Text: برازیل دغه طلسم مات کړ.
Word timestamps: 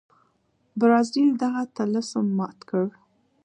برازیل 0.79 1.29
دغه 1.43 1.61
طلسم 1.77 2.25
مات 2.37 2.59
کړ. 2.69 2.85